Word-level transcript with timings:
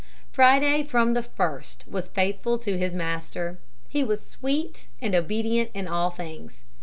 Friday 0.31 0.81
from 0.81 1.13
the 1.13 1.21
first 1.21 1.85
was 1.87 2.07
faithful 2.09 2.57
to 2.57 2.75
his 2.75 2.95
master. 2.95 3.59
He 3.87 4.03
was 4.03 4.25
sweet 4.25 4.87
and 4.99 5.13
obedient 5.13 5.69
in 5.75 5.87
all 5.87 6.09
things. 6.09 6.61